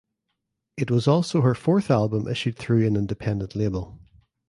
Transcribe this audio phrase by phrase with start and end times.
[0.77, 3.99] It was also her fourth album issued through an independent label.